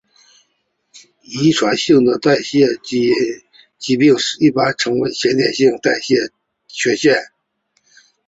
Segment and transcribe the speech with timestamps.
[1.21, 2.65] 遗传性的代谢
[3.77, 6.15] 疾病一般称为先天性代谢
[6.67, 7.15] 缺陷。